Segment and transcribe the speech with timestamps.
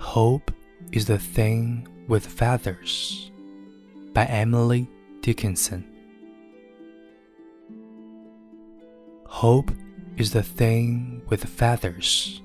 [0.00, 0.50] Hope
[0.90, 3.30] is the thing with feathers
[4.12, 4.88] by Emily
[5.20, 5.84] Dickinson.
[9.26, 9.70] Hope
[10.16, 12.40] is the thing with feathers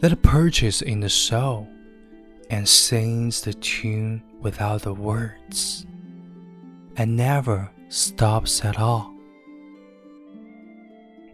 [0.00, 1.68] that perches in the soul
[2.50, 5.86] and sings the tune without the words
[6.96, 9.14] and never stops at all.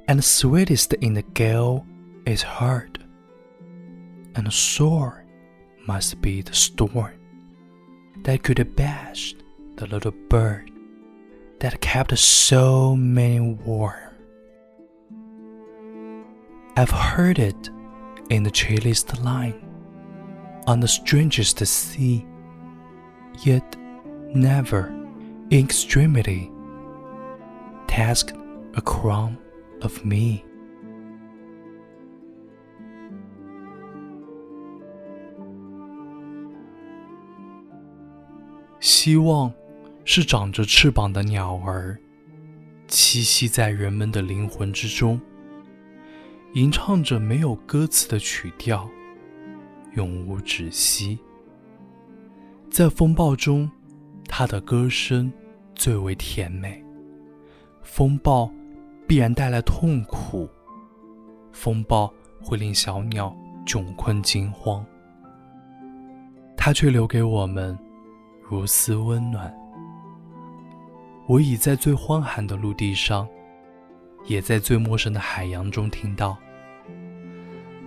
[0.09, 1.87] And sweetest in the gale
[2.27, 3.03] is heard,
[4.35, 5.25] and sore
[5.89, 7.15] must be the storm
[8.25, 9.35] that could bash
[9.77, 10.71] the little bird
[11.61, 14.15] that kept so many warm.
[16.77, 17.71] I've heard it
[18.29, 19.59] in the chilliest line,
[20.67, 22.27] on the strangest sea,
[23.43, 23.75] yet
[24.35, 24.89] never
[25.51, 26.53] in extremity
[27.87, 28.35] tasked
[28.75, 29.39] a crumb
[29.81, 30.45] of me.
[38.81, 39.53] 希望
[40.05, 41.99] 是长着翅膀的鸟儿，
[42.87, 45.21] 栖息在人们的灵魂之中。
[46.55, 48.89] 吟唱着没有歌词的曲调，
[49.95, 51.19] 永无止息。
[52.71, 53.71] 在风暴中，
[54.27, 55.31] 它的歌声
[55.75, 56.83] 最为甜美。
[57.83, 58.51] 风暴
[59.07, 60.49] 必然带来痛苦，
[61.53, 64.85] 风暴会令小鸟窘困惊慌，
[66.57, 67.79] 它却留给我们
[68.49, 69.55] 如斯温暖。
[71.27, 73.29] 我已在最荒寒的陆地上。
[74.27, 76.37] 也在最陌生的海洋中听到，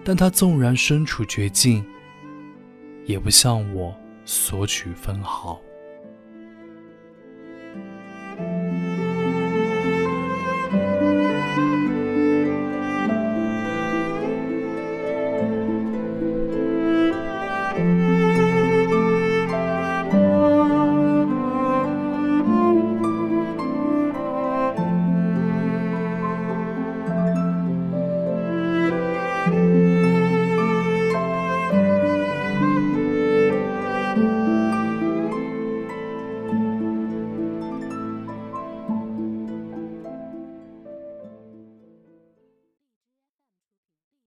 [0.03, 1.85] 但他纵然身处绝境，
[3.05, 3.95] 也不向我
[4.25, 5.61] 索取分毫。